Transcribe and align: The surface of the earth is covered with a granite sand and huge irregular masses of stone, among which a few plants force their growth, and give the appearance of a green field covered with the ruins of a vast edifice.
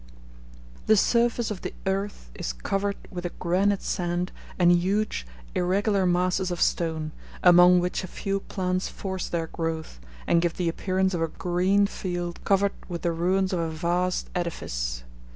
The 0.87 0.97
surface 0.97 1.51
of 1.51 1.61
the 1.61 1.75
earth 1.85 2.31
is 2.33 2.53
covered 2.53 2.95
with 3.11 3.23
a 3.23 3.29
granite 3.37 3.83
sand 3.83 4.31
and 4.57 4.71
huge 4.71 5.27
irregular 5.53 6.07
masses 6.07 6.49
of 6.49 6.59
stone, 6.59 7.11
among 7.43 7.79
which 7.79 8.03
a 8.03 8.07
few 8.07 8.39
plants 8.39 8.87
force 8.89 9.29
their 9.29 9.45
growth, 9.45 9.99
and 10.25 10.41
give 10.41 10.57
the 10.57 10.69
appearance 10.69 11.13
of 11.13 11.21
a 11.21 11.27
green 11.27 11.85
field 11.85 12.39
covered 12.43 12.73
with 12.89 13.03
the 13.03 13.11
ruins 13.11 13.53
of 13.53 13.59
a 13.59 13.69
vast 13.69 14.31
edifice. 14.33 15.03